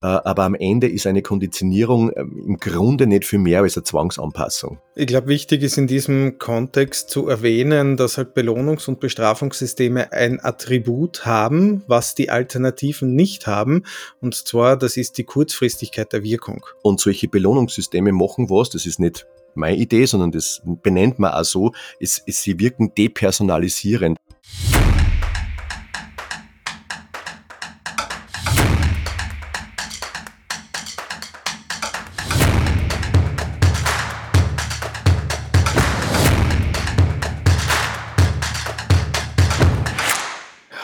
[0.00, 3.84] Äh, aber am Ende ist eine Konditionierung ähm, im Grunde nicht viel mehr als eine
[3.84, 4.78] Zwangsanpassung.
[4.94, 10.38] Ich glaube, wichtig ist in diesem Kontext zu erwähnen, dass halt Belohnungs- und Bestrafungssysteme ein
[10.40, 13.82] Attribut haben, was die Alternativen nicht haben.
[14.20, 16.64] Und zwar, das ist die Kurzfristigkeit der Wirkung.
[16.82, 21.44] Und solche Belohnungssysteme machen was, das ist nicht meine Idee, sondern das benennt man auch
[21.44, 24.16] so, ist, ist sie wirken depersonalisierend.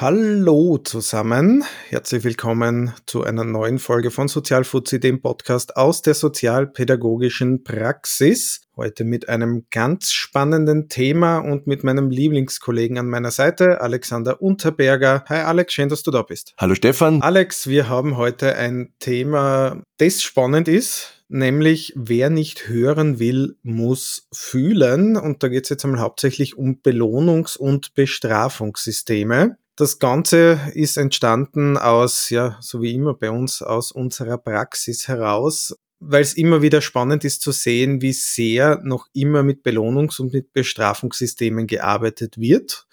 [0.07, 7.65] Hallo zusammen, herzlich willkommen zu einer neuen Folge von Sozialfuzzi, dem Podcast aus der sozialpädagogischen
[7.65, 8.61] Praxis.
[8.77, 15.25] Heute mit einem ganz spannenden Thema und mit meinem Lieblingskollegen an meiner Seite, Alexander Unterberger.
[15.27, 16.53] Hi Alex, schön, dass du da bist.
[16.59, 17.23] Hallo Stefan.
[17.23, 24.29] Alex, wir haben heute ein Thema, das spannend ist, nämlich wer nicht hören will, muss
[24.35, 25.17] fühlen.
[25.17, 29.57] Und da geht es jetzt einmal hauptsächlich um Belohnungs- und Bestrafungssysteme.
[29.77, 35.77] Das Ganze ist entstanden aus, ja, so wie immer bei uns, aus unserer Praxis heraus,
[35.99, 40.33] weil es immer wieder spannend ist zu sehen, wie sehr noch immer mit Belohnungs- und
[40.33, 42.87] mit Bestrafungssystemen gearbeitet wird.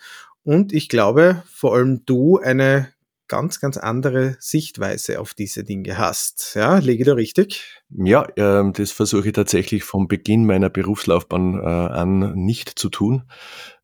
[0.43, 2.91] Und ich glaube, vor allem du eine
[3.27, 6.55] ganz, ganz andere Sichtweise auf diese Dinge hast.
[6.55, 7.81] Ja, lege da richtig?
[7.89, 13.23] Ja, äh, das versuche ich tatsächlich vom Beginn meiner Berufslaufbahn äh, an nicht zu tun.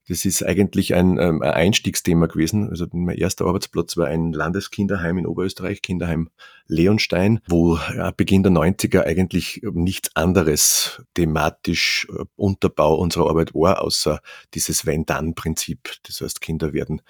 [0.08, 2.70] Das ist eigentlich ein, ähm, ein Einstiegsthema gewesen.
[2.70, 6.30] Also mein erster Arbeitsplatz war ein Landeskinderheim in Oberösterreich, Kinderheim
[6.68, 13.82] Leonstein, wo ja, Beginn der 90er eigentlich nichts anderes thematisch äh, Unterbau unserer Arbeit war,
[13.82, 14.20] außer
[14.54, 15.90] dieses Wenn-Dann-Prinzip.
[16.04, 17.02] Das heißt, Kinder werden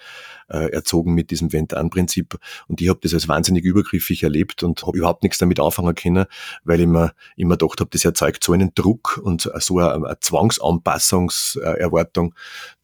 [0.48, 2.38] äh, erzogen mit diesem Wenn-Dann-Prinzip.
[2.68, 6.24] Und ich habe das als wahnsinnig übergriffig erlebt und habe überhaupt nichts damit anfangen können,
[6.64, 10.20] weil ich mir immer gedacht habe, das erzeugt so einen Druck und so eine, eine
[10.20, 12.34] Zwangsanpassungserwartung,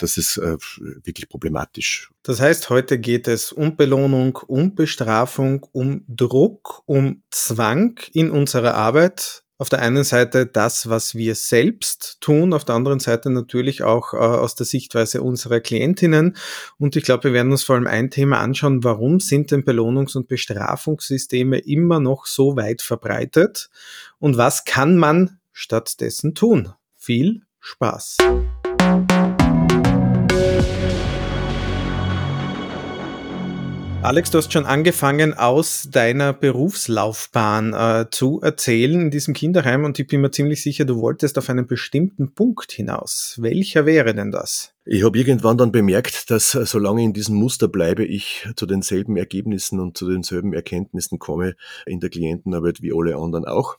[0.04, 0.58] das ist äh,
[1.02, 2.10] wirklich problematisch.
[2.22, 8.74] Das heißt, heute geht es um Belohnung, um Bestrafung, um Druck, um Zwang in unserer
[8.74, 9.44] Arbeit.
[9.56, 14.12] Auf der einen Seite das, was wir selbst tun, auf der anderen Seite natürlich auch
[14.12, 16.36] äh, aus der Sichtweise unserer Klientinnen.
[16.76, 20.18] Und ich glaube, wir werden uns vor allem ein Thema anschauen, warum sind denn Belohnungs-
[20.18, 23.70] und Bestrafungssysteme immer noch so weit verbreitet
[24.18, 26.74] und was kann man stattdessen tun?
[26.94, 28.18] Viel Spaß!
[34.04, 39.98] Alex, du hast schon angefangen, aus deiner Berufslaufbahn äh, zu erzählen in diesem Kinderheim und
[39.98, 43.36] ich bin mir ziemlich sicher, du wolltest auf einen bestimmten Punkt hinaus.
[43.40, 44.74] Welcher wäre denn das?
[44.84, 48.66] Ich habe irgendwann dann bemerkt, dass äh, solange ich in diesem Muster bleibe, ich zu
[48.66, 51.56] denselben Ergebnissen und zu denselben Erkenntnissen komme
[51.86, 53.78] in der Klientenarbeit wie alle anderen auch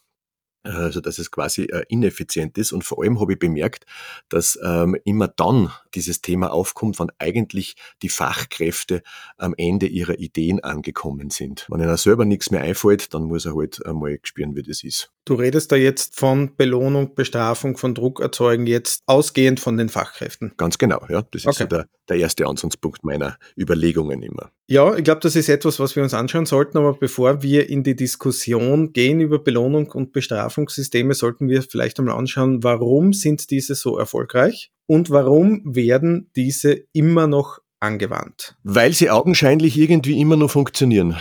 [0.72, 2.72] also dass es quasi äh, ineffizient ist.
[2.72, 3.86] Und vor allem habe ich bemerkt,
[4.30, 9.02] dass ähm, immer dann dieses Thema aufkommt, wenn eigentlich die Fachkräfte
[9.38, 11.66] am Ende ihrer Ideen angekommen sind.
[11.70, 15.12] Wenn ihnen selber nichts mehr einfällt, dann muss er halt einmal spüren, wie das ist.
[15.26, 20.54] Du redest da jetzt von Belohnung, Bestrafung, von Druck erzeugen, jetzt ausgehend von den Fachkräften.
[20.58, 21.24] Ganz genau, ja.
[21.32, 21.50] Das okay.
[21.50, 24.52] ist so der, der erste Ansatzpunkt meiner Überlegungen immer.
[24.68, 27.84] Ja, ich glaube, das ist etwas, was wir uns anschauen sollten, aber bevor wir in
[27.84, 33.76] die Diskussion gehen über Belohnung und Bestrafungssysteme, sollten wir vielleicht einmal anschauen, warum sind diese
[33.76, 38.56] so erfolgreich und warum werden diese immer noch angewandt?
[38.64, 41.16] Weil sie augenscheinlich irgendwie immer noch funktionieren.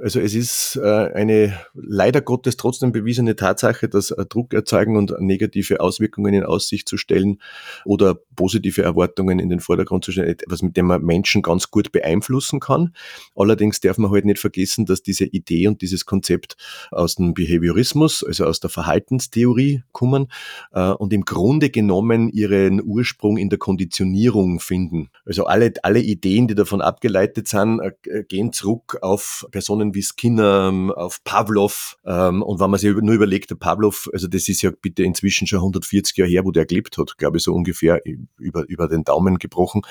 [0.00, 5.12] Also es ist äh, eine leider Gottes trotzdem bewiesene Tatsache, dass äh, Druck erzeugen und
[5.18, 7.40] negative Auswirkungen in Aussicht zu stellen
[7.84, 11.90] oder positive Erwartungen in den Vordergrund zu stellen, etwas, mit dem man Menschen ganz gut
[11.90, 12.94] beeinflussen kann.
[13.34, 16.56] Allerdings darf man halt nicht vergessen, dass diese Idee und dieses Konzept
[16.92, 20.28] aus dem Behaviorismus, also aus der Verhaltenstheorie kommen
[20.72, 25.10] äh, und im Grunde genommen ihren Ursprung in der Konditionierung finden.
[25.26, 27.80] Also alle, alle Ideen, die davon abgeleitet sind,
[28.28, 31.96] gehen zurück auf Personen, Personen wie Skinner, ähm, auf Pavlov.
[32.04, 35.46] Ähm, und wenn man sich nur überlegt, der Pavlov, also das ist ja bitte inzwischen
[35.46, 38.02] schon 140 Jahre her, wo der gelebt hat, glaube ich, so ungefähr
[38.38, 39.82] über, über den Daumen gebrochen,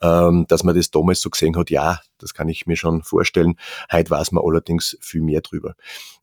[0.00, 3.56] ähm, dass man das damals so gesehen hat, ja, das kann ich mir schon vorstellen.
[3.92, 5.74] Heute weiß man allerdings viel mehr drüber.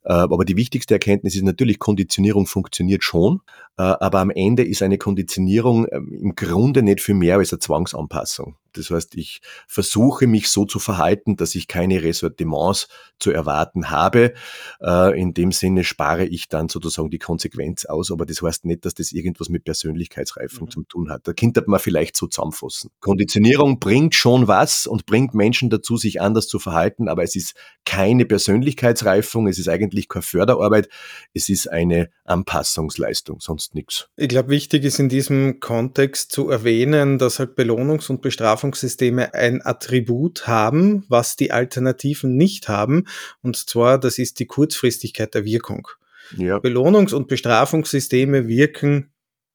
[0.04, 3.42] Äh, aber die wichtigste Erkenntnis ist natürlich, Konditionierung funktioniert schon,
[3.78, 8.56] äh, aber am Ende ist eine Konditionierung im Grunde nicht viel mehr als eine Zwangsanpassung.
[8.78, 12.88] Das heißt, ich versuche mich so zu verhalten, dass ich keine Ressortiments
[13.20, 14.34] zu erwarten habe.
[14.82, 18.86] Äh, in dem Sinne spare ich dann sozusagen die Konsequenz aus, aber das heißt nicht,
[18.86, 20.72] dass das irgendwas mit Persönlichkeitsreifung mhm.
[20.72, 21.28] zu tun hat.
[21.28, 22.92] Da könnte man vielleicht so zusammenfassen.
[23.00, 27.56] Konditionierung bringt schon was und bringt Menschen dazu, sich anders zu verhalten, aber es ist
[27.86, 30.90] keine Persönlichkeitsreifung, es ist eigentlich keine Förderarbeit,
[31.34, 34.10] es ist eine Anpassungsleistung, sonst nichts.
[34.16, 38.22] Ich glaube, wichtig ist in diesem Kontext zu erwähnen, dass halt Belohnungs- und
[38.64, 43.06] Bestrafungssysteme ein Attribut haben, was die Alternativen nicht haben.
[43.42, 45.88] Und zwar, das ist die Kurzfristigkeit der Wirkung.
[46.38, 46.58] Ja.
[46.58, 49.12] Belohnungs- und Bestrafungssysteme wirken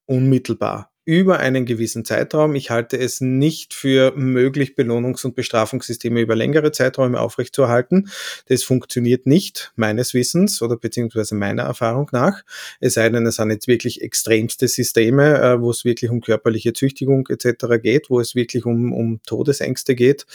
[0.06, 2.54] unmittelbar über einen gewissen Zeitraum.
[2.54, 8.10] Ich halte es nicht für möglich, Belohnungs- und Bestrafungssysteme über längere Zeiträume aufrechtzuerhalten.
[8.48, 12.42] Das funktioniert nicht, meines Wissens oder beziehungsweise meiner Erfahrung nach.
[12.80, 16.74] Es sei denn, es sind jetzt wirklich extremste Systeme, äh, wo es wirklich um körperliche
[16.74, 17.80] Züchtigung etc.
[17.82, 20.26] geht, wo es wirklich um, um Todesängste geht,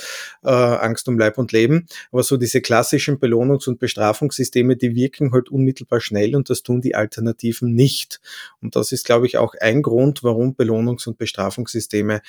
[0.43, 1.85] äh, Angst um Leib und Leben.
[2.11, 6.81] Aber so diese klassischen Belohnungs- und Bestrafungssysteme, die wirken halt unmittelbar schnell und das tun
[6.81, 8.21] die Alternativen nicht.
[8.59, 12.21] Und das ist, glaube ich, auch ein Grund, warum Belohnungs- und Bestrafungssysteme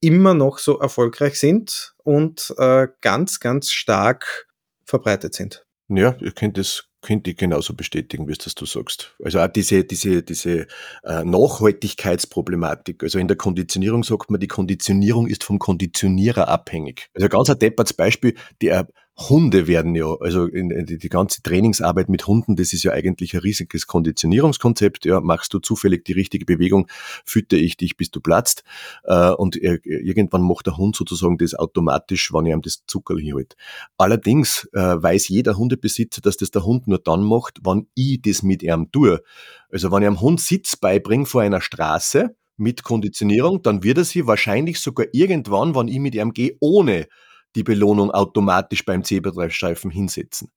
[0.00, 4.46] immer noch so erfolgreich sind und äh, ganz, ganz stark
[4.84, 5.66] verbreitet sind.
[5.88, 9.14] Ja, ihr könnt es könnte ich genauso bestätigen, wie es das du sagst.
[9.22, 10.66] Also auch diese, diese, diese
[11.04, 13.04] äh, Nachhaltigkeitsproblematik.
[13.04, 17.08] Also in der Konditionierung sagt man, die Konditionierung ist vom Konditionierer abhängig.
[17.14, 22.10] Also ganz ein deppertes Beispiel, der Hunde werden ja, also in, in die, ganze Trainingsarbeit
[22.10, 25.06] mit Hunden, das ist ja eigentlich ein riesiges Konditionierungskonzept.
[25.06, 26.86] Ja, machst du zufällig die richtige Bewegung,
[27.24, 28.62] fütter ich dich, bis du platzt.
[29.04, 33.18] Äh, und er, irgendwann macht der Hund sozusagen das automatisch, wenn er ihm das Zuckerl
[33.18, 33.56] hinhält.
[33.96, 38.42] Allerdings äh, weiß jeder Hundebesitzer, dass das der Hund nur dann macht, wenn ich das
[38.42, 39.22] mit ihm tue.
[39.70, 44.04] Also wenn ich einem Hund Sitz beibringe vor einer Straße, mit Konditionierung, dann wird er
[44.04, 47.06] sie wahrscheinlich sogar irgendwann, wenn ich mit ihm gehe, ohne
[47.56, 50.52] die Belohnung automatisch beim Zebrastreifen hinsetzen.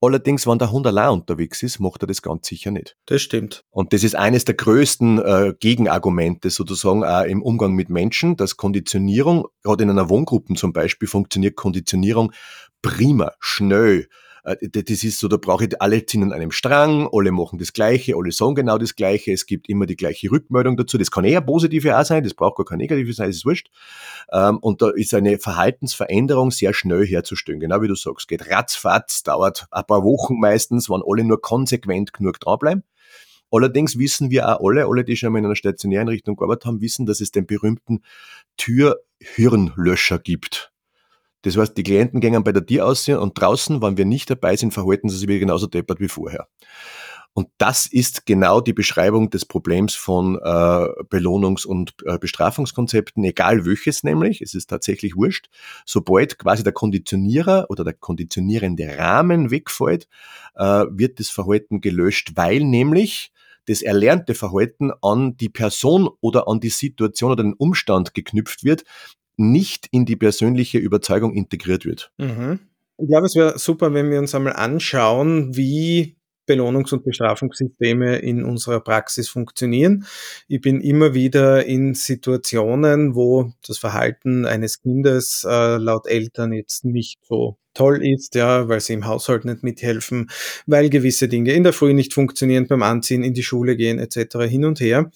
[0.00, 2.94] Allerdings, wenn der Hund allein unterwegs ist, macht er das ganz sicher nicht.
[3.06, 3.64] Das stimmt.
[3.70, 8.58] Und das ist eines der größten äh, Gegenargumente sozusagen auch im Umgang mit Menschen, dass
[8.58, 12.32] Konditionierung, gerade in einer Wohngruppe zum Beispiel, funktioniert Konditionierung
[12.82, 14.08] prima, schnell,
[14.44, 18.14] das ist so, da brauche ich alle ziehen an einem Strang, alle machen das Gleiche,
[18.14, 20.98] alle sagen genau das Gleiche, es gibt immer die gleiche Rückmeldung dazu.
[20.98, 23.70] Das kann eher positive auch sein, das braucht gar kein negatives sein, das ist wurscht.
[24.30, 28.28] Ähm, und da ist eine Verhaltensveränderung sehr schnell herzustellen, genau wie du sagst.
[28.28, 32.84] Geht ratzfatz, dauert ein paar Wochen meistens, wenn alle nur konsequent genug dranbleiben.
[33.50, 37.06] Allerdings wissen wir auch alle, alle, die schon mal in einer Stationäreinrichtung gearbeitet haben, wissen,
[37.06, 38.02] dass es den berühmten
[38.58, 40.73] Türhirnlöscher gibt.
[41.44, 44.56] Das heißt, die Klienten gehen bei der Tür aus und draußen, wenn wir nicht dabei
[44.56, 46.48] sind, verhalten sie sich wieder genauso deppert wie vorher.
[47.34, 53.66] Und das ist genau die Beschreibung des Problems von äh, Belohnungs- und äh, Bestrafungskonzepten, egal
[53.66, 55.50] welches nämlich, es ist tatsächlich wurscht.
[55.84, 60.08] Sobald quasi der Konditionierer oder der konditionierende Rahmen wegfällt,
[60.54, 63.32] äh, wird das Verhalten gelöscht, weil nämlich
[63.66, 68.84] das erlernte Verhalten an die Person oder an die Situation oder den Umstand geknüpft wird,
[69.36, 72.12] nicht in die persönliche Überzeugung integriert wird.
[72.18, 72.60] Mhm.
[72.98, 76.16] Ich glaube, es wäre super, wenn wir uns einmal anschauen, wie
[76.46, 80.06] Belohnungs- und Bestrafungssysteme in unserer Praxis funktionieren.
[80.48, 86.84] Ich bin immer wieder in Situationen, wo das Verhalten eines Kindes äh, laut Eltern jetzt
[86.84, 90.30] nicht so toll ist, ja, weil sie im Haushalt nicht mithelfen,
[90.66, 94.48] weil gewisse Dinge in der Früh nicht funktionieren, beim Anziehen in die Schule gehen etc.
[94.48, 95.10] hin und her.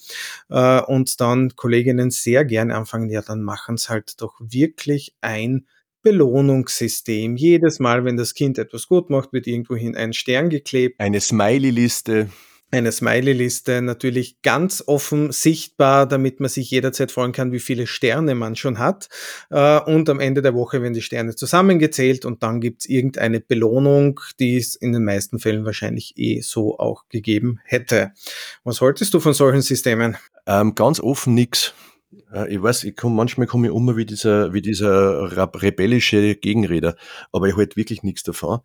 [0.51, 5.67] Äh, und dann Kolleginnen sehr gerne anfangen, ja, dann machen es halt doch wirklich ein
[6.03, 7.37] Belohnungssystem.
[7.37, 10.99] Jedes Mal, wenn das Kind etwas gut macht, wird irgendwohin ein Stern geklebt.
[10.99, 12.29] Eine Smiley-Liste.
[12.71, 18.35] Eine Smiley-Liste natürlich ganz offen sichtbar, damit man sich jederzeit freuen kann, wie viele Sterne
[18.35, 19.09] man schon hat.
[19.49, 23.41] Äh, und am Ende der Woche werden die Sterne zusammengezählt und dann gibt es irgendeine
[23.41, 28.13] Belohnung, die es in den meisten Fällen wahrscheinlich eh so auch gegeben hätte.
[28.65, 30.19] Was haltest du von solchen Systemen?
[30.47, 31.73] Ähm, ganz offen nix.
[32.49, 36.97] Ich weiß, ich komm, manchmal komme ich um wie dieser, wie dieser rebellische Gegenreder,
[37.33, 38.61] aber ich halte wirklich nichts davon.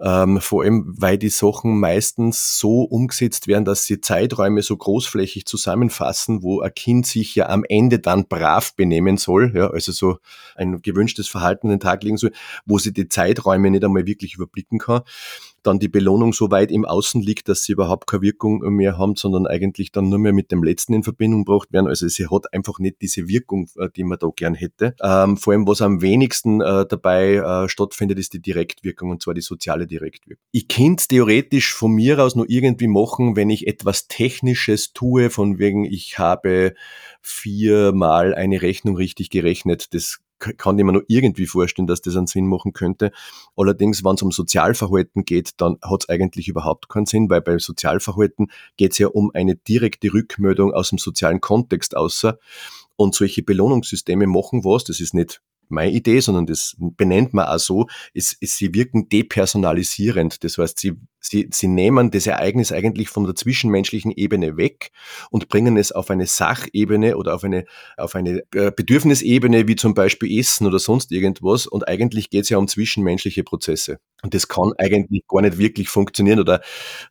[0.00, 5.44] Ähm, vor allem, weil die Sachen meistens so umgesetzt werden, dass sie Zeiträume so großflächig
[5.46, 10.18] zusammenfassen, wo ein Kind sich ja am Ende dann brav benehmen soll, ja, also so
[10.54, 12.30] ein gewünschtes Verhalten an den Tag legen soll,
[12.64, 15.02] wo sie die Zeiträume nicht einmal wirklich überblicken kann
[15.62, 19.16] dann die Belohnung so weit im Außen liegt, dass sie überhaupt keine Wirkung mehr haben,
[19.16, 21.86] sondern eigentlich dann nur mehr mit dem Letzten in Verbindung gebracht werden.
[21.86, 24.94] Also sie hat einfach nicht diese Wirkung, äh, die man da gern hätte.
[25.02, 29.34] Ähm, vor allem, was am wenigsten äh, dabei äh, stattfindet, ist die Direktwirkung und zwar
[29.34, 30.44] die soziale Direktwirkung.
[30.52, 35.58] Ich könnte theoretisch von mir aus nur irgendwie machen, wenn ich etwas Technisches tue, von
[35.58, 36.74] wegen ich habe
[37.20, 39.94] viermal eine Rechnung richtig gerechnet.
[39.94, 43.12] Das kann ich mir nur irgendwie vorstellen, dass das einen Sinn machen könnte.
[43.56, 47.58] Allerdings, wenn es um Sozialverhalten geht, dann hat es eigentlich überhaupt keinen Sinn, weil bei
[47.58, 52.38] Sozialverhalten geht es ja um eine direkte Rückmeldung aus dem sozialen Kontext außer.
[52.96, 57.58] Und solche Belohnungssysteme machen was, das ist nicht meine Idee, sondern das benennt man auch
[57.58, 60.42] so, ist, ist sie wirken depersonalisierend.
[60.44, 64.90] Das heißt, sie, sie, sie nehmen das Ereignis eigentlich von der zwischenmenschlichen Ebene weg
[65.30, 67.64] und bringen es auf eine Sachebene oder auf eine,
[67.96, 71.66] auf eine äh, Bedürfnisebene, wie zum Beispiel Essen oder sonst irgendwas.
[71.66, 73.98] Und eigentlich geht es ja um zwischenmenschliche Prozesse.
[74.22, 76.60] Und das kann eigentlich gar nicht wirklich funktionieren oder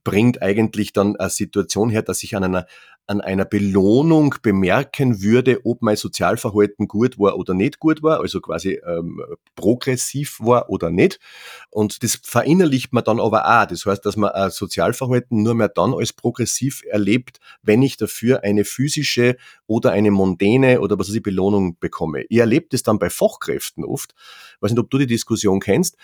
[0.04, 2.68] bringt eigentlich dann eine Situation her, dass ich an einer,
[3.08, 8.42] an einer Belohnung bemerken würde, ob mein Sozialverhalten gut war oder nicht gut war, also
[8.42, 9.22] quasi ähm,
[9.56, 11.22] progressiv war oder nicht.
[11.70, 13.68] Und das verinnerlicht man dann aber auch.
[13.68, 18.44] Das heißt, dass man ein Sozialverhalten nur mehr dann als progressiv erlebt, wenn ich dafür
[18.44, 22.26] eine physische oder eine mondäne oder was weiß ich, Belohnung bekomme.
[22.28, 24.14] Ich erlebe das dann bei Fachkräften oft.
[24.58, 25.96] Ich weiß nicht, ob du die Diskussion kennst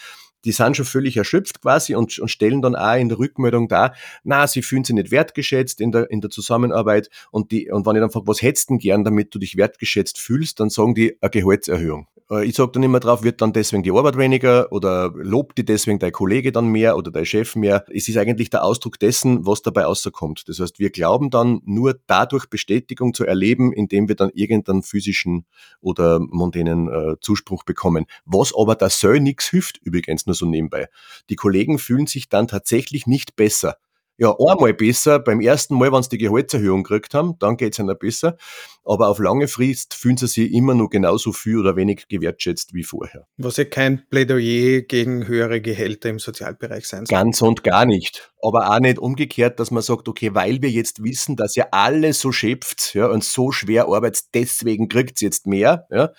[0.46, 3.94] die sind schon völlig erschöpft quasi und, und stellen dann auch in der Rückmeldung da,
[4.24, 7.96] na, sie fühlen sich nicht wertgeschätzt in der, in der Zusammenarbeit und die, und wenn
[7.96, 10.96] ich dann frage, was hättest du denn gern, damit du dich wertgeschätzt fühlst, dann sagen
[10.96, 12.08] die, eine Gehaltserhöhung.
[12.30, 15.66] Äh, ich sage dann immer drauf, wird dann deswegen die Arbeit weniger oder lobt die
[15.66, 17.86] deswegen dein Kollege dann mehr oder dein Chef mehr.
[17.90, 20.48] Es ist eigentlich der Ausdruck dessen, was dabei rauskommt.
[20.48, 25.46] Das heißt, wir glauben dann nur dadurch Bestätigung zu erleben, indem wir dann irgendeinen physischen
[25.82, 28.06] oder mondänen äh, Zuspruch bekommen.
[28.26, 30.88] Was aber da soll nichts hilft übrigens, nur so nebenbei.
[31.30, 33.78] Die Kollegen fühlen sich dann tatsächlich nicht besser
[34.18, 35.20] ja, einmal besser.
[35.20, 38.38] Beim ersten Mal, wenn sie die Gehaltserhöhung gekriegt haben, dann geht's ihnen besser.
[38.86, 42.84] Aber auf lange Frist fühlen sie sich immer noch genauso viel oder wenig gewertschätzt wie
[42.84, 43.26] vorher.
[43.38, 47.18] Was ja kein Plädoyer gegen höhere Gehälter im Sozialbereich sein soll.
[47.18, 48.32] Ganz und gar nicht.
[48.42, 52.14] Aber auch nicht umgekehrt, dass man sagt, okay, weil wir jetzt wissen, dass ihr alle
[52.14, 55.88] so schöpft ja, und so schwer arbeitet, deswegen kriegt's jetzt mehr.
[55.90, 56.12] Ja.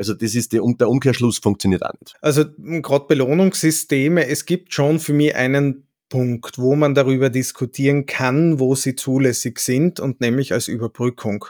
[0.00, 2.16] Also das ist der, der Umkehrschluss funktioniert auch nicht.
[2.22, 8.58] Also gerade Belohnungssysteme, es gibt schon für mich einen Punkt, wo man darüber diskutieren kann,
[8.58, 11.44] wo sie zulässig sind und nämlich als Überbrückung.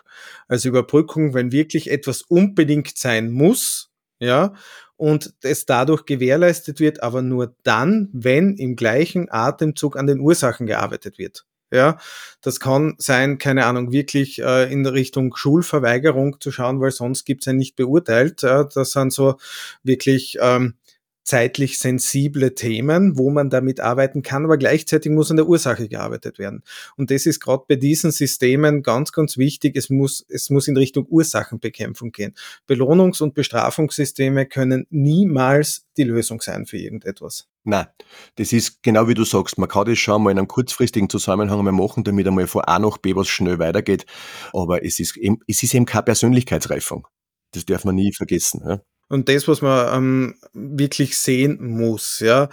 [0.49, 4.53] Als Überbrückung, wenn wirklich etwas unbedingt sein muss, ja,
[4.97, 10.67] und es dadurch gewährleistet wird, aber nur dann, wenn im gleichen Atemzug an den Ursachen
[10.67, 11.47] gearbeitet wird.
[11.73, 11.99] Ja,
[12.41, 17.47] das kann sein, keine Ahnung, wirklich äh, in Richtung Schulverweigerung zu schauen, weil sonst gibt's
[17.47, 18.43] ja nicht beurteilt.
[18.43, 19.37] Ja, das sind so
[19.85, 20.75] wirklich ähm,
[21.23, 26.39] zeitlich sensible Themen, wo man damit arbeiten kann, aber gleichzeitig muss an der Ursache gearbeitet
[26.39, 26.63] werden.
[26.97, 29.77] Und das ist gerade bei diesen Systemen ganz, ganz wichtig.
[29.77, 32.35] Es muss, es muss in Richtung Ursachenbekämpfung gehen.
[32.69, 37.50] Belohnungs- und Bestrafungssysteme können niemals die Lösung sein für irgendetwas.
[37.65, 37.87] Nein,
[38.37, 39.59] das ist genau wie du sagst.
[39.59, 42.79] Man kann das schon mal in einem kurzfristigen Zusammenhang mal machen, damit einmal von A
[42.79, 44.07] nach B was schnell weitergeht.
[44.53, 47.07] Aber es ist eben, es ist eben keine Persönlichkeitsreifung.
[47.53, 48.63] Das darf man nie vergessen.
[48.67, 48.81] Ja?
[49.11, 52.21] und das, was man ähm, wirklich sehen muss.
[52.21, 52.49] Ja.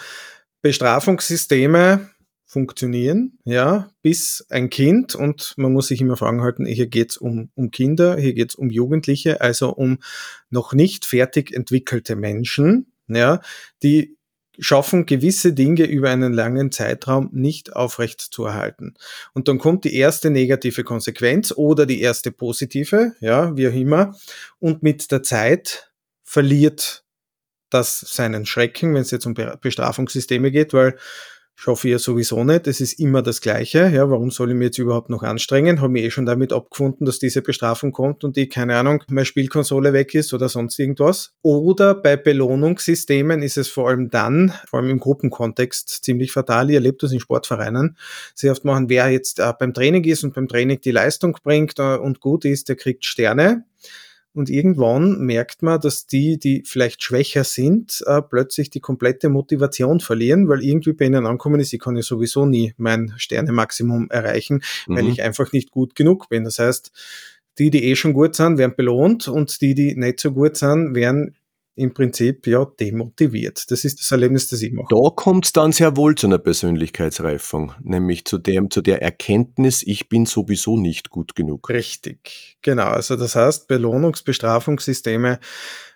[0.62, 2.10] Bestrafungssysteme
[2.46, 7.52] funktionieren, ja, bis ein Kind, und man muss sich immer fragen halten, hier geht's um,
[7.56, 10.00] um Kinder, hier geht's um Jugendliche, also um
[10.50, 13.42] noch nicht fertig entwickelte Menschen, ja,
[13.84, 14.17] die
[14.60, 18.96] schaffen gewisse Dinge über einen langen Zeitraum nicht aufrecht zu erhalten.
[19.34, 24.16] Und dann kommt die erste negative Konsequenz oder die erste positive, ja, wie auch immer.
[24.60, 25.92] Und mit der Zeit
[26.24, 27.04] verliert
[27.70, 30.98] das seinen Schrecken, wenn es jetzt um Bestrafungssysteme geht, weil
[31.60, 33.90] ich hoffe ja sowieso nicht, es ist immer das Gleiche.
[33.92, 35.82] Ja, warum soll ich mich jetzt überhaupt noch anstrengen?
[35.82, 39.26] Habe mich eh schon damit abgefunden, dass diese Bestrafung kommt und die, keine Ahnung, meine
[39.26, 41.34] Spielkonsole weg ist oder sonst irgendwas.
[41.42, 46.70] Oder bei Belohnungssystemen ist es vor allem dann, vor allem im Gruppenkontext, ziemlich fatal.
[46.70, 47.98] Ihr erlebt das in Sportvereinen.
[48.36, 51.80] Sehr oft machen, wer jetzt äh, beim Training ist und beim Training die Leistung bringt
[51.80, 53.66] äh, und gut ist, der kriegt Sterne.
[54.38, 60.00] Und irgendwann merkt man, dass die, die vielleicht schwächer sind, äh, plötzlich die komplette Motivation
[60.00, 64.62] verlieren, weil irgendwie bei ihnen ankommen ist, ich kann ja sowieso nie mein Sterne-Maximum erreichen,
[64.86, 65.10] weil mhm.
[65.10, 66.44] ich einfach nicht gut genug bin.
[66.44, 66.92] Das heißt,
[67.58, 70.94] die, die eh schon gut sind, werden belohnt und die, die nicht so gut sind,
[70.94, 71.36] werden
[71.78, 73.70] im Prinzip ja demotiviert.
[73.70, 74.88] Das ist das Erlebnis, das ich mache.
[74.90, 79.84] Da kommt es dann sehr wohl zu einer Persönlichkeitsreifung, nämlich zu dem, zu der Erkenntnis,
[79.84, 81.70] ich bin sowieso nicht gut genug.
[81.70, 82.88] Richtig, genau.
[82.88, 85.40] Also das heißt, Belohnungs-, Bestrafungssysteme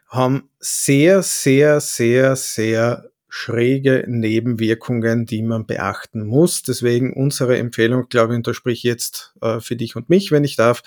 [0.08, 6.64] haben sehr, sehr, sehr, sehr schräge Nebenwirkungen, die man beachten muss.
[6.64, 10.32] Deswegen unsere Empfehlung, glaube ich, und da spreche ich jetzt äh, für dich und mich,
[10.32, 10.84] wenn ich darf,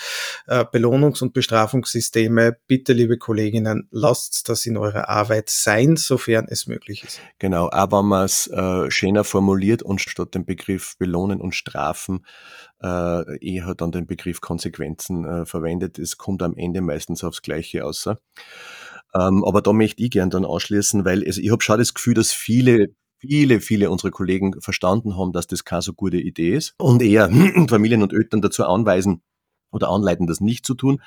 [0.47, 6.67] äh, Belohnungs- und Bestrafungssysteme, bitte, liebe Kolleginnen, lasst das in eurer Arbeit sein, sofern es
[6.67, 7.19] möglich ist.
[7.39, 12.27] Genau, aber man es äh, schöner formuliert und statt dem Begriff belohnen und strafen
[12.83, 17.87] äh, eher dann den Begriff Konsequenzen äh, verwendet, es kommt am Ende meistens aufs Gleiche
[17.87, 18.19] außer.
[19.17, 22.15] Ähm, aber da möchte ich gern dann anschließen, weil also ich habe schon das Gefühl,
[22.15, 22.95] dass viele
[23.27, 27.31] viele, viele unserer Kollegen verstanden haben, dass das keine so gute Idee ist und eher
[27.69, 29.23] Familien und Eltern dazu anweisen,
[29.75, 31.03] oder anleiten, das nicht zu tun.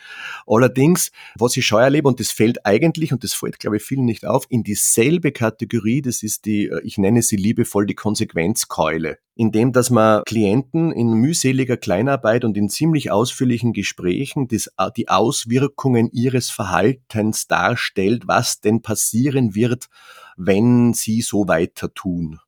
[0.45, 4.05] Allerdings, was ich schon erlebe, und das fällt eigentlich, und das fällt, glaube ich, vielen
[4.05, 9.19] nicht auf, in dieselbe Kategorie, das ist die, äh, ich nenne sie liebevoll die Konsequenzkeule,
[9.35, 15.09] indem dass man Klienten in mühseliger Kleinarbeit und in ziemlich ausführlichen Gesprächen das, äh, die
[15.09, 19.87] Auswirkungen ihres Verhaltens darstellt, was denn passieren wird,
[20.35, 22.39] wenn sie so weiter tun.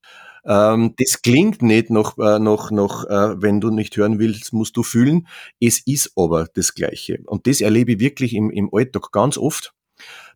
[0.46, 4.78] Ähm, das klingt nicht noch, äh, noch, noch äh, wenn du nicht hören willst, musst
[4.78, 5.28] du fühlen.
[5.60, 7.20] Es ist aber das Gleiche.
[7.26, 9.74] Und das erlebe ich wirklich im, im Alltag ganz oft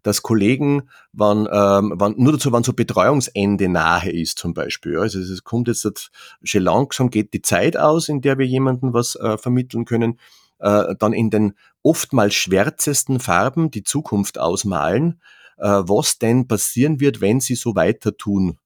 [0.04, 5.00] dass Kollegen, wann, ähm, wann, nur dazu, wann so Betreuungsende nahe ist zum Beispiel.
[5.00, 6.12] Also es kommt jetzt
[6.44, 10.20] schon langsam, geht die Zeit aus, in der wir jemandem was äh, vermitteln können,
[10.60, 15.22] äh, dann in den oftmals schwärzesten Farben die Zukunft ausmalen,
[15.58, 18.58] äh, was denn passieren wird, wenn sie so weiter tun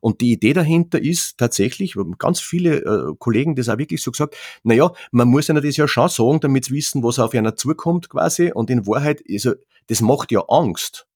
[0.00, 4.36] und die Idee dahinter ist tatsächlich, ganz viele äh, Kollegen das auch wirklich so gesagt,
[4.62, 8.08] naja, man muss ja das ja schon sagen, damit sie wissen, was auf einer zukommt
[8.08, 8.50] quasi.
[8.52, 9.52] Und in Wahrheit, also,
[9.88, 11.06] das macht ja Angst.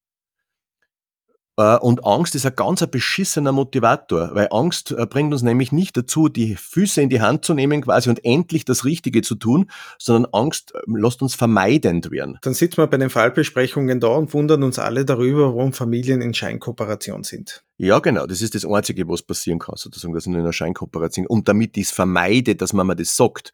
[1.56, 5.96] Äh, und Angst ist ein ganz beschissener Motivator, weil Angst äh, bringt uns nämlich nicht
[5.96, 9.70] dazu, die Füße in die Hand zu nehmen quasi und endlich das Richtige zu tun,
[9.98, 12.38] sondern Angst ähm, lässt uns vermeidend werden.
[12.42, 16.34] Dann sitzen wir bei den Fallbesprechungen da und wundern uns alle darüber, warum Familien in
[16.34, 17.64] Scheinkooperation sind.
[17.76, 18.26] Ja, genau.
[18.26, 21.26] Das ist das Einzige, was passieren kann, sozusagen, dass in einer Scheinkooperation.
[21.26, 23.52] Und damit ich es vermeide, dass man mir das sagt.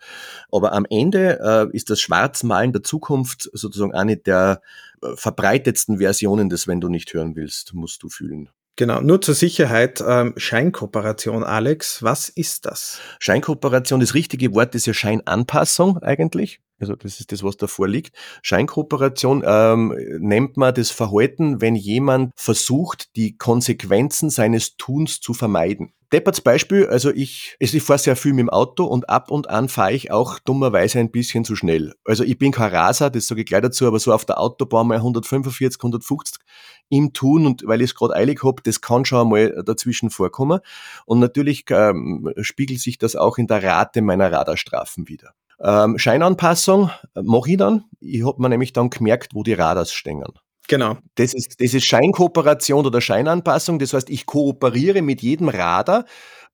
[0.52, 4.60] Aber am Ende äh, ist das Schwarzmalen der Zukunft sozusagen eine der
[5.02, 8.50] äh, verbreitetsten Versionen des Wenn du nicht hören willst, musst du fühlen.
[8.76, 12.98] Genau, nur zur Sicherheit, ähm, Scheinkooperation, Alex, was ist das?
[13.18, 16.60] Scheinkooperation, das richtige Wort ist ja Scheinanpassung eigentlich.
[16.80, 18.16] Also das ist das, was davor liegt.
[18.42, 25.92] Scheinkooperation ähm, nennt man das Verhalten, wenn jemand versucht, die Konsequenzen seines Tuns zu vermeiden.
[26.12, 29.48] Depperts Beispiel, also ich, also ich fahre sehr viel mit dem Auto und ab und
[29.48, 31.94] an fahre ich auch dummerweise ein bisschen zu schnell.
[32.04, 34.88] Also ich bin kein Raser, das sage ich gleich dazu, aber so auf der Autobahn
[34.88, 36.42] mal 145, 150
[36.88, 40.58] im Tun und weil ich es gerade eilig habe, das kann schon einmal dazwischen vorkommen.
[41.06, 45.34] Und natürlich ähm, spiegelt sich das auch in der Rate meiner Radarstrafen wieder.
[45.62, 47.84] Ähm, Scheinanpassung äh, mache ich dann.
[48.00, 50.22] Ich habe mir nämlich dann gemerkt, wo die Radars stehen.
[50.68, 50.98] Genau.
[51.16, 53.78] Das ist, das ist Scheinkooperation oder Scheinanpassung.
[53.78, 56.04] Das heißt, ich kooperiere mit jedem Radar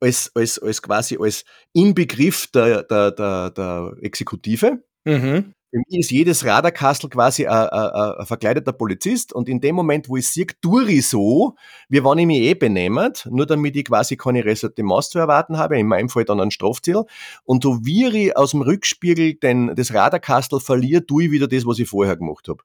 [0.01, 4.83] als, als, als quasi als Inbegriff der, der, der, der Exekutive.
[5.05, 5.53] Mhm.
[5.71, 10.09] Für mich ist jedes Radarkastel quasi ein, ein, ein, verkleideter Polizist und in dem Moment,
[10.09, 11.57] wo ich sehe, tue ich so,
[11.89, 15.79] wie wenn ich mich eh benehmt, nur damit ich quasi keine Ressortiments zu erwarten habe,
[15.79, 17.05] in meinem Fall dann ein Strafziel.
[17.45, 21.67] Und so wie ich aus dem Rückspiegel den, das Radarkastel verliere, tue ich wieder das,
[21.67, 22.63] was ich vorher gemacht habe.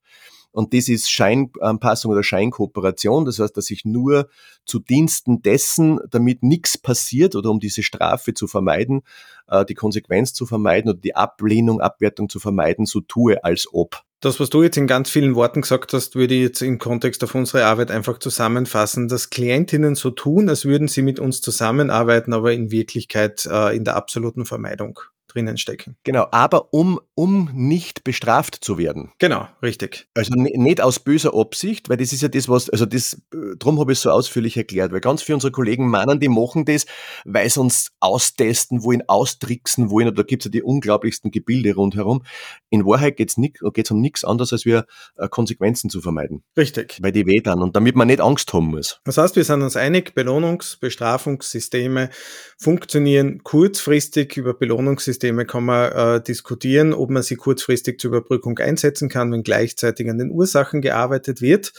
[0.51, 3.25] Und das ist Scheinanpassung oder Scheinkooperation.
[3.25, 4.29] Das heißt, dass ich nur
[4.65, 9.01] zu Diensten dessen, damit nichts passiert oder um diese Strafe zu vermeiden,
[9.47, 14.01] äh, die Konsequenz zu vermeiden oder die Ablehnung, Abwertung zu vermeiden, so tue, als ob.
[14.19, 17.23] Das, was du jetzt in ganz vielen Worten gesagt hast, würde ich jetzt im Kontext
[17.23, 22.31] auf unsere Arbeit einfach zusammenfassen, dass Klientinnen so tun, als würden sie mit uns zusammenarbeiten,
[22.31, 24.99] aber in Wirklichkeit äh, in der absoluten Vermeidung
[25.33, 25.95] drinnen stecken.
[26.03, 29.11] Genau, aber um, um nicht bestraft zu werden.
[29.19, 30.07] Genau, richtig.
[30.13, 33.21] Also nicht aus böser Absicht, weil das ist ja das, was, also das,
[33.57, 36.65] drum habe ich es so ausführlich erklärt, weil ganz viele unserer Kollegen meinen, die machen
[36.65, 36.85] das,
[37.25, 41.75] weil sie uns austesten wollen, austricksen wollen, und da gibt es ja die unglaublichsten Gebilde
[41.75, 42.23] rundherum.
[42.69, 44.85] In Wahrheit geht es um nichts anderes, als wir
[45.17, 46.43] äh, Konsequenzen zu vermeiden.
[46.57, 46.99] Richtig.
[47.01, 48.99] Weil die weh dann und damit man nicht Angst haben muss.
[49.05, 52.09] Das heißt, wir sind uns einig, Belohnungs-, Bestrafungssysteme
[52.57, 58.57] funktionieren kurzfristig über Belohnungssysteme Systeme kann man äh, diskutieren, ob man sie kurzfristig zur Überbrückung
[58.57, 61.73] einsetzen kann, wenn gleichzeitig an den Ursachen gearbeitet wird.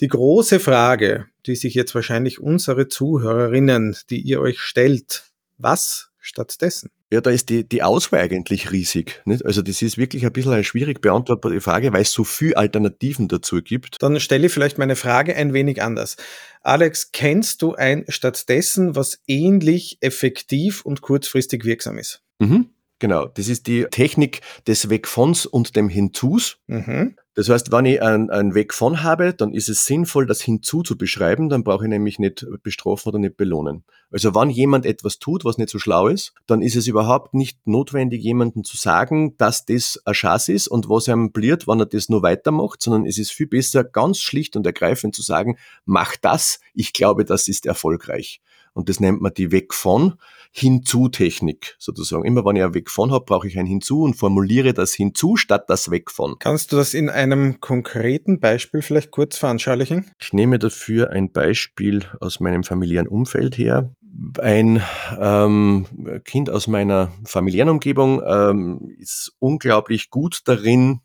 [0.00, 5.24] Die große Frage, die sich jetzt wahrscheinlich unsere Zuhörerinnen, die ihr euch stellt,
[5.56, 6.90] was stattdessen?
[7.12, 9.22] Ja, da ist die, die Auswahl eigentlich riesig.
[9.26, 9.44] Nicht?
[9.46, 13.28] Also das ist wirklich ein bisschen eine schwierig beantwortbare Frage, weil es so viele Alternativen
[13.28, 13.96] dazu gibt.
[14.00, 16.16] Dann stelle ich vielleicht meine Frage ein wenig anders.
[16.62, 22.22] Alex, kennst du ein stattdessen, was ähnlich effektiv und kurzfristig wirksam ist?
[22.40, 22.70] Mhm.
[22.98, 26.58] Genau, das ist die Technik des Wegvons und dem Hinzus.
[26.66, 27.16] Mhm.
[27.36, 30.82] Das heißt, wenn ich ein, ein Weg von habe, dann ist es sinnvoll, das hinzu
[30.82, 33.84] zu beschreiben, dann brauche ich nämlich nicht bestrafen oder nicht belohnen.
[34.10, 37.66] Also wenn jemand etwas tut, was nicht so schlau ist, dann ist es überhaupt nicht
[37.66, 41.84] notwendig, jemandem zu sagen, dass das ein Schatz ist und was ihm bliert, wenn er
[41.84, 46.16] das nur weitermacht, sondern es ist viel besser, ganz schlicht und ergreifend zu sagen, mach
[46.16, 48.40] das, ich glaube, das ist erfolgreich.
[48.72, 50.14] Und das nennt man die Weg von
[50.58, 52.24] Hinzu-Technik sozusagen.
[52.24, 55.36] Immer wenn ich ein Weg von habe, brauche ich ein Hinzu und formuliere das Hinzu
[55.36, 56.36] statt das Weg von.
[56.38, 60.10] Kannst du das in einem konkreten Beispiel vielleicht kurz veranschaulichen?
[60.18, 63.92] Ich nehme dafür ein Beispiel aus meinem familiären Umfeld her.
[64.40, 64.82] Ein
[65.20, 65.86] ähm,
[66.24, 71.00] Kind aus meiner familiären Umgebung ähm, ist unglaublich gut darin,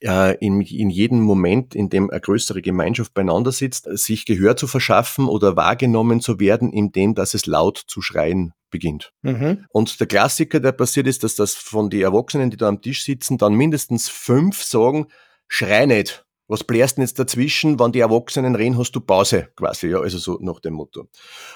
[0.00, 4.68] äh, in, in jedem Moment, in dem eine größere Gemeinschaft beieinander sitzt, sich Gehör zu
[4.68, 9.12] verschaffen oder wahrgenommen zu werden, indem dass es laut zu schreien beginnt.
[9.22, 9.64] Mhm.
[9.70, 13.04] Und der Klassiker, der passiert ist, dass das von den Erwachsenen, die da am Tisch
[13.04, 15.06] sitzen, dann mindestens fünf sagen,
[15.48, 19.88] schrei nicht was blärst denn jetzt dazwischen, wenn die Erwachsenen reden, hast du Pause, quasi,
[19.88, 21.08] ja, also so nach dem Motto.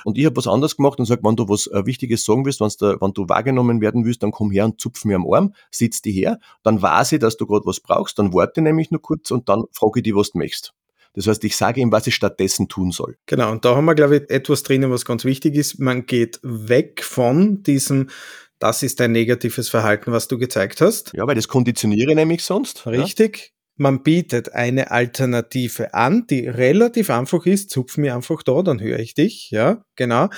[0.05, 2.61] Und ich habe was anderes gemacht und sage, wenn du was äh, Wichtiges sagen willst,
[2.61, 6.03] da, wenn du wahrgenommen werden willst, dann komm her und zupf mir am Arm, sitz
[6.03, 9.31] die her, dann weiß ich, dass du gerade was brauchst, dann warte nämlich nur kurz
[9.31, 10.75] und dann frage ich dich, was du möchtest.
[11.14, 13.16] Das heißt, ich sage ihm, was ich stattdessen tun soll.
[13.27, 15.79] Genau, und da haben wir, glaube ich, etwas drinnen, was ganz wichtig ist.
[15.81, 18.09] Man geht weg von diesem
[18.61, 21.12] das ist ein negatives Verhalten, was du gezeigt hast.
[21.14, 22.87] Ja, weil das konditioniere nämlich sonst.
[22.87, 23.55] Richtig.
[23.77, 27.70] Man bietet eine Alternative an, die relativ einfach ist.
[27.70, 29.51] Zupf mir einfach da, dann höre ich dich.
[29.51, 30.31] Ja, genau.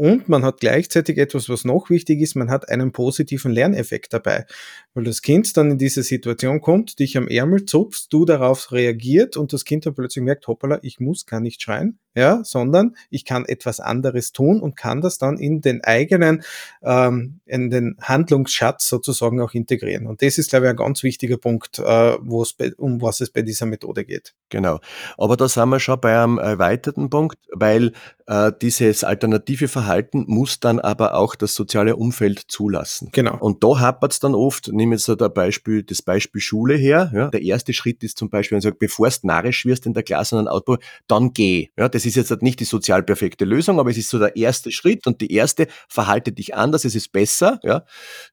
[0.00, 4.46] Und man hat gleichzeitig etwas, was noch wichtig ist, man hat einen positiven Lerneffekt dabei.
[4.94, 9.36] Weil das Kind dann in diese Situation kommt, dich am Ärmel zupfst, du darauf reagiert
[9.36, 13.26] und das Kind dann plötzlich merkt, hoppala, ich muss gar nicht schreien, ja, sondern ich
[13.26, 16.44] kann etwas anderes tun und kann das dann in den eigenen,
[16.82, 20.06] ähm, in den Handlungsschatz sozusagen auch integrieren.
[20.06, 23.28] Und das ist, glaube ich, ein ganz wichtiger Punkt, äh, wo es um was es
[23.28, 24.34] bei dieser Methode geht.
[24.48, 24.80] Genau.
[25.18, 27.92] Aber da sind wir schon bei einem erweiterten Punkt, weil
[28.26, 33.08] äh, dieses alternative Verhalten muss dann aber auch das soziale Umfeld zulassen.
[33.12, 33.36] Genau.
[33.38, 37.10] Und da hapert es dann oft, nehmen wir jetzt da Beispiel, das Beispiel Schule her.
[37.12, 37.28] Ja.
[37.28, 40.04] Der erste Schritt ist zum Beispiel, wenn man sagt, bevor du narrisch wirst in der
[40.04, 40.76] Klasse und ein Auto,
[41.08, 41.68] dann geh.
[41.76, 44.70] Ja, das ist jetzt nicht die sozial perfekte Lösung, aber es ist so der erste
[44.70, 47.84] Schritt und die erste, verhalte dich anders, es ist besser, ja,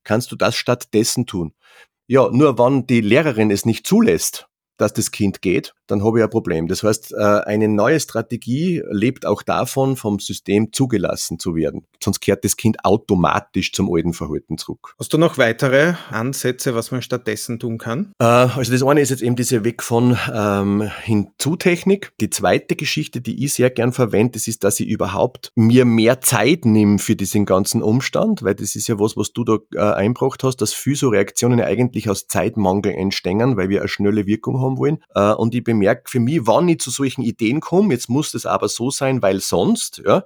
[0.03, 1.53] kannst du das stattdessen tun.
[2.05, 6.23] Ja, nur wann die Lehrerin es nicht zulässt, dass das Kind geht, dann habe ich
[6.23, 6.67] ein Problem.
[6.67, 11.86] Das heißt, äh, eine neue Strategie lebt auch davon, vom System zugelassen zu werden.
[12.04, 14.93] Sonst kehrt das Kind automatisch zum alten Verhalten zurück.
[15.00, 18.12] Hast du noch weitere Ansätze, was man stattdessen tun kann?
[18.19, 22.12] Äh, also das eine ist jetzt eben diese Weg von ähm, Hinzutechnik.
[22.19, 26.65] Die zweite Geschichte, die ich sehr gern verwende, ist, dass ich überhaupt mir mehr Zeit
[26.65, 30.43] nehme für diesen ganzen Umstand, weil das ist ja was, was du da äh, einbracht
[30.43, 35.00] hast, dass Physoreaktionen ja eigentlich aus Zeitmangel entstehen, weil wir eine schnelle Wirkung haben wollen.
[35.15, 38.31] Äh, und ich bin bemerke für mich, wann ich zu solchen Ideen komme, jetzt muss
[38.31, 40.23] das aber so sein, weil sonst, ja,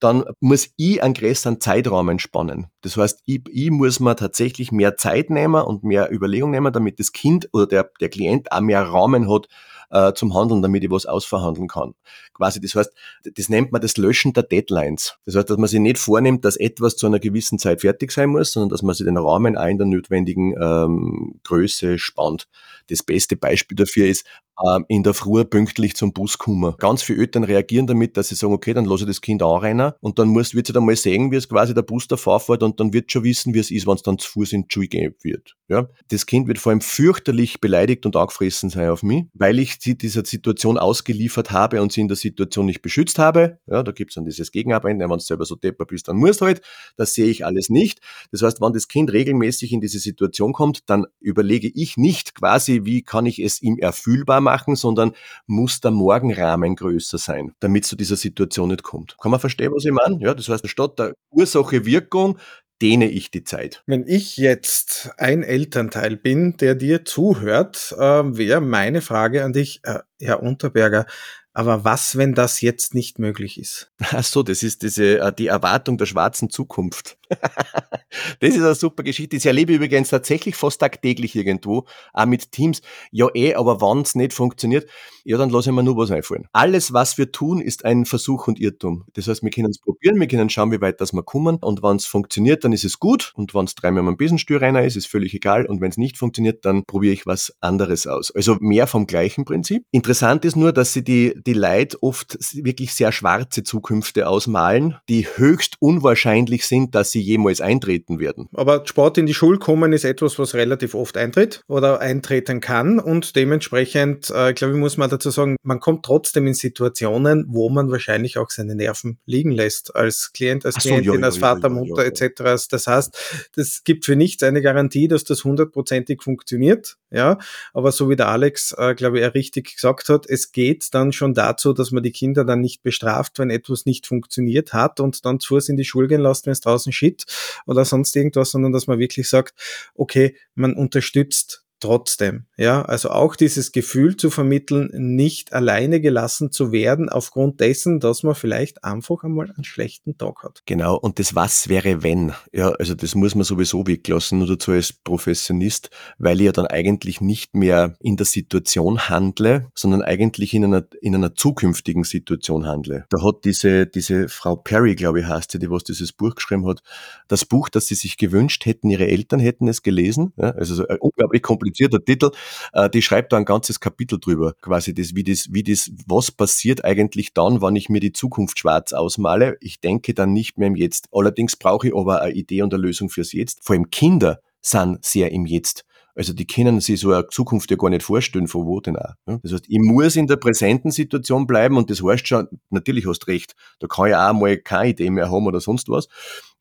[0.00, 2.66] dann muss ich einen größeren Zeitraum entspannen.
[2.80, 6.98] Das heißt, ich, ich muss mir tatsächlich mehr Zeit nehmen und mehr Überlegung nehmen, damit
[6.98, 9.48] das Kind oder der, der Klient auch mehr Rahmen hat,
[9.92, 11.94] äh, zum Handeln, damit ich was ausverhandeln kann.
[12.34, 12.92] Quasi, das heißt,
[13.36, 15.16] das nennt man das Löschen der Deadlines.
[15.26, 18.30] Das heißt, dass man sich nicht vornimmt, dass etwas zu einer gewissen Zeit fertig sein
[18.30, 22.48] muss, sondern dass man sich den Rahmen auch in der notwendigen ähm, Größe spannt.
[22.88, 24.26] Das beste Beispiel dafür ist,
[24.64, 26.74] ähm, in der Früh pünktlich zum Bus kommen.
[26.78, 29.92] Ganz viele Eltern reagieren damit, dass sie sagen, okay, dann lasse ich das Kind anrennen
[30.00, 32.62] und dann muss, wird sie dann mal sehen, wie es quasi der Bus da vorfährt
[32.62, 34.68] und dann wird schon wissen, wie es ist, wenn es dann zu Fuß in die
[34.72, 35.56] Schule gehen wird.
[35.72, 35.88] Ja?
[36.08, 39.96] Das Kind wird vor allem fürchterlich beleidigt und angefressen sein auf mich, weil ich sie
[39.96, 43.58] dieser Situation ausgeliefert habe und sie in der Situation nicht beschützt habe.
[43.66, 46.46] Ja, da gibt's dann dieses Gegenarbeiten, wenn du selber so depper bist, dann musst du
[46.46, 46.60] halt.
[46.96, 48.00] Das sehe ich alles nicht.
[48.30, 52.82] Das heißt, wenn das Kind regelmäßig in diese Situation kommt, dann überlege ich nicht quasi,
[52.84, 55.12] wie kann ich es ihm erfühlbar machen, sondern
[55.46, 59.16] muss der Morgenrahmen größer sein, damit zu dieser Situation nicht kommt.
[59.18, 60.18] Kann man verstehen, was ich meine?
[60.20, 62.38] Ja, das heißt, statt der Ursache-Wirkung
[62.82, 63.82] dehne ich die Zeit.
[63.86, 69.80] Wenn ich jetzt ein Elternteil bin, der dir zuhört, äh, wäre meine Frage an dich,
[69.84, 71.06] äh, Herr Unterberger,
[71.54, 73.92] aber was, wenn das jetzt nicht möglich ist?
[74.00, 77.18] Ach so, das ist diese, äh, die Erwartung der schwarzen Zukunft.
[78.40, 79.36] das ist eine super Geschichte.
[79.36, 82.82] Das erlebe ich übrigens tatsächlich fast tagtäglich irgendwo, auch mit Teams.
[83.10, 84.88] Ja, eh, aber wenn es nicht funktioniert,
[85.24, 86.48] ja, dann lasse ich mir nur was einfallen.
[86.52, 89.04] Alles, was wir tun, ist ein Versuch und Irrtum.
[89.14, 91.56] Das heißt, wir können es probieren, wir können schauen, wie weit das wir kommen.
[91.56, 93.32] Und wenn es funktioniert, dann ist es gut.
[93.36, 95.66] Und wenn es dreimal am Besenstuhl reiner ist, ist völlig egal.
[95.66, 98.30] Und wenn es nicht funktioniert, dann probiere ich was anderes aus.
[98.34, 99.84] Also mehr vom gleichen Prinzip.
[99.92, 105.26] Interessant ist nur, dass sie die, die Leute oft wirklich sehr schwarze Zukünfte ausmalen, die
[105.26, 108.48] höchst unwahrscheinlich sind, dass sie jemals eintreten werden werden.
[108.54, 112.98] Aber Sport in die Schule kommen ist etwas, was relativ oft eintritt oder eintreten kann
[112.98, 117.68] und dementsprechend, äh, glaube ich, muss man dazu sagen, man kommt trotzdem in Situationen, wo
[117.68, 121.68] man wahrscheinlich auch seine Nerven liegen lässt als Klient, als so, Klientin, ja, als Vater,
[121.68, 122.66] ja, Mutter ja, etc.
[122.70, 127.38] Das heißt, das gibt für nichts eine Garantie, dass das hundertprozentig funktioniert, ja,
[127.74, 131.12] aber so wie der Alex, äh, glaube ich, er richtig gesagt hat, es geht dann
[131.12, 135.24] schon dazu, dass man die Kinder dann nicht bestraft, wenn etwas nicht funktioniert hat und
[135.24, 137.24] dann zu in die Schule gehen lässt, wenn es draußen shit
[137.66, 139.54] oder sonst irgendwas, sondern dass man wirklich sagt,
[139.94, 142.46] okay, man unterstützt trotzdem.
[142.56, 148.22] Ja, also auch dieses Gefühl zu vermitteln, nicht alleine gelassen zu werden aufgrund dessen, dass
[148.22, 150.62] man vielleicht einfach einmal einen schlechten Tag hat.
[150.66, 150.96] Genau.
[150.96, 152.32] Und das was wäre wenn?
[152.52, 156.66] Ja, also das muss man sowieso weglassen, nur dazu als Professionist, weil ich ja dann
[156.66, 162.66] eigentlich nicht mehr in der Situation handle, sondern eigentlich in einer, in einer zukünftigen Situation
[162.66, 163.06] handle.
[163.10, 166.66] Da hat diese, diese Frau Perry, glaube ich, heißt sie, die was dieses Buch geschrieben
[166.66, 166.80] hat,
[167.28, 170.32] das Buch, das sie sich gewünscht hätten, ihre Eltern hätten es gelesen.
[170.36, 172.30] Ja, also so unglaublich kompliziert komplizierter Titel,
[172.72, 176.30] äh, die schreibt da ein ganzes Kapitel drüber, quasi das, wie das, wie das, was
[176.30, 179.56] passiert eigentlich dann, wenn ich mir die Zukunft schwarz ausmale.
[179.60, 181.08] Ich denke dann nicht mehr im Jetzt.
[181.12, 183.64] Allerdings brauche ich aber eine Idee und eine Lösung fürs Jetzt.
[183.64, 185.84] Vor allem Kinder sind sehr im Jetzt.
[186.14, 189.14] Also die können sich so eine Zukunft ja gar nicht vorstellen, von wo denn auch.
[189.42, 193.28] Das heißt, ich muss in der präsenten Situation bleiben und das heißt schon, natürlich hast
[193.28, 196.08] recht, da kann ich auch mal keine Idee mehr haben oder sonst was.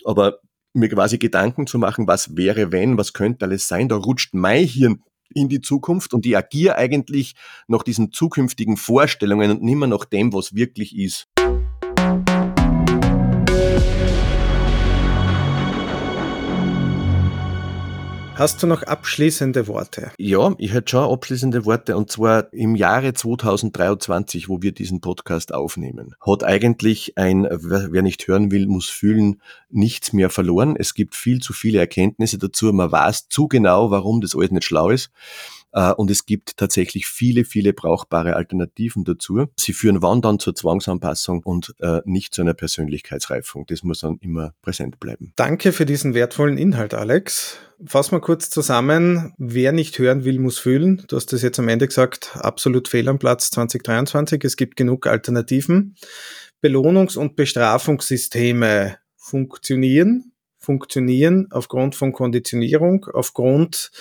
[0.06, 0.38] Aber
[0.74, 4.66] mir quasi Gedanken zu machen, was wäre, wenn, was könnte alles sein, da rutscht mein
[4.66, 5.04] Hirn
[5.34, 7.36] in die Zukunft und ich agiere eigentlich
[7.68, 11.28] nach diesen zukünftigen Vorstellungen und nicht mehr nach dem, was wirklich ist.
[18.42, 20.14] Hast du noch abschließende Worte?
[20.18, 25.54] Ja, ich hätte schon abschließende Worte und zwar im Jahre 2023, wo wir diesen Podcast
[25.54, 30.76] aufnehmen, hat eigentlich ein, wer nicht hören will, muss fühlen, nichts mehr verloren.
[30.76, 32.74] Es gibt viel zu viele Erkenntnisse dazu.
[32.74, 35.12] Man weiß zu genau, warum das alles nicht schlau ist.
[35.74, 39.46] Äh, und es gibt tatsächlich viele, viele brauchbare Alternativen dazu.
[39.58, 43.66] Sie führen wann dann zur Zwangsanpassung und äh, nicht zu einer Persönlichkeitsreifung.
[43.68, 45.34] Das muss dann immer präsent bleiben.
[45.36, 47.58] Danke für diesen wertvollen Inhalt, Alex.
[47.86, 49.34] Fass mal kurz zusammen.
[49.38, 51.04] Wer nicht hören will, muss fühlen.
[51.08, 54.44] Du hast das jetzt am Ende gesagt, absolut fehl am Platz 2023.
[54.44, 55.96] Es gibt genug Alternativen.
[56.62, 63.92] Belohnungs- und Bestrafungssysteme funktionieren, funktionieren aufgrund von Konditionierung, aufgrund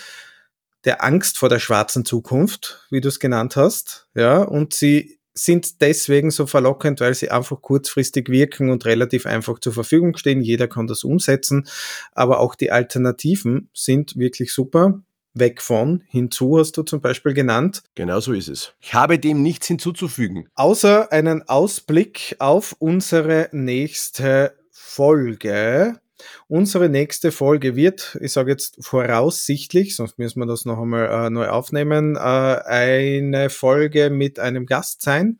[0.84, 5.80] der Angst vor der schwarzen Zukunft, wie du es genannt hast, ja, und sie sind
[5.80, 10.42] deswegen so verlockend, weil sie einfach kurzfristig wirken und relativ einfach zur Verfügung stehen.
[10.42, 11.66] Jeder kann das umsetzen,
[12.12, 15.00] aber auch die Alternativen sind wirklich super.
[15.32, 17.84] Weg von, hinzu hast du zum Beispiel genannt.
[17.94, 18.72] Genau so ist es.
[18.80, 20.48] Ich habe dem nichts hinzuzufügen.
[20.56, 26.00] Außer einen Ausblick auf unsere nächste Folge.
[26.48, 31.30] Unsere nächste Folge wird, ich sage jetzt voraussichtlich, sonst müssen wir das noch einmal äh,
[31.30, 35.38] neu aufnehmen, äh, eine Folge mit einem Gast sein.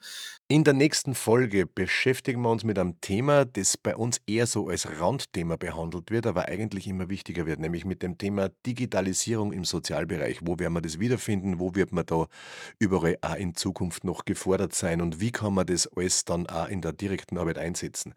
[0.53, 4.67] In der nächsten Folge beschäftigen wir uns mit einem Thema, das bei uns eher so
[4.67, 9.63] als Randthema behandelt wird, aber eigentlich immer wichtiger wird, nämlich mit dem Thema Digitalisierung im
[9.65, 10.41] Sozialbereich.
[10.43, 11.61] Wo werden wir das wiederfinden?
[11.61, 12.27] Wo wird man da
[12.81, 15.01] überall auch in Zukunft noch gefordert sein?
[15.01, 18.15] Und wie kann man das alles dann auch in der direkten Arbeit einsetzen?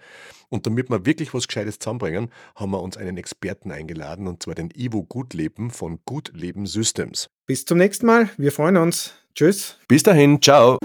[0.49, 4.55] Und damit wir wirklich was Gescheites zusammenbringen, haben wir uns einen Experten eingeladen, und zwar
[4.55, 7.29] den Ivo Gutleben von Gutleben Systems.
[7.45, 8.31] Bis zum nächsten Mal.
[8.37, 9.13] Wir freuen uns.
[9.35, 9.77] Tschüss.
[9.87, 10.41] Bis dahin.
[10.41, 10.79] Ciao.